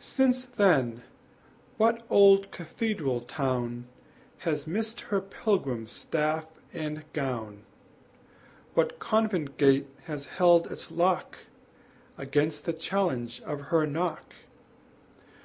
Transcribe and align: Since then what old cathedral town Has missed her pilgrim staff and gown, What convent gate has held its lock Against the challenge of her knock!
Since 0.00 0.42
then 0.46 1.02
what 1.76 2.02
old 2.10 2.50
cathedral 2.50 3.20
town 3.20 3.86
Has 4.38 4.66
missed 4.66 5.02
her 5.02 5.20
pilgrim 5.20 5.86
staff 5.86 6.46
and 6.72 7.04
gown, 7.12 7.62
What 8.74 8.98
convent 8.98 9.58
gate 9.58 9.86
has 10.06 10.24
held 10.24 10.72
its 10.72 10.90
lock 10.90 11.36
Against 12.18 12.64
the 12.64 12.72
challenge 12.72 13.42
of 13.42 13.66
her 13.70 13.86
knock! 13.86 14.34